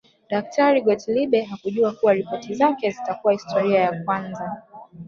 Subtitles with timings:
[0.29, 4.63] Daktari Gottlieb hakujua kuwa ripoti zake zitakuwa historia ya kwanza